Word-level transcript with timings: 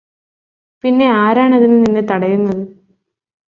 പിന്നെയാരാണതിന് 0.83 1.77
നിന്നെ 1.83 2.01
തടയുന്നത് 2.01 2.63